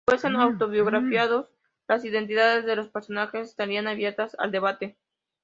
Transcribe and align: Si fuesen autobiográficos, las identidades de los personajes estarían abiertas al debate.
Si 0.03 0.13
fuesen 0.15 0.35
autobiográficos, 0.37 1.45
las 1.87 2.03
identidades 2.05 2.65
de 2.65 2.75
los 2.75 2.89
personajes 2.89 3.49
estarían 3.49 3.85
abiertas 3.87 4.35
al 4.39 4.49
debate. 4.51 4.97